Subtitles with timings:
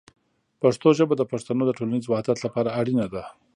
[0.61, 3.23] پښتو ژبه د پښتنو د ټولنیز وحدت لپاره اړینه ده.